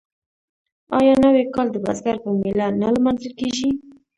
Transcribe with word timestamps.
آیا 0.97 1.13
نوی 1.23 1.43
کال 1.55 1.67
د 1.71 1.77
بزګر 1.85 2.17
په 2.23 2.29
میله 2.41 2.67
نه 2.81 2.87
لمانځل 2.95 3.33
کیږي؟ 3.39 3.69